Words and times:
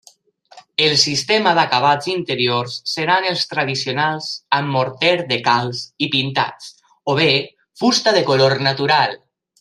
El 0.83 0.93
sistema 1.01 1.51
d'acabats 1.57 2.07
interiors 2.13 2.77
seran 2.93 3.27
els 3.31 3.43
tradicionals 3.53 4.29
amb 4.59 4.75
morter 4.79 5.11
de 5.33 5.37
calç 5.51 5.83
i 6.07 6.13
pintats, 6.19 6.71
o 7.13 7.19
bé 7.25 7.29
fusta 7.83 8.15
de 8.21 8.25
color 8.31 8.57
natural. 8.71 9.15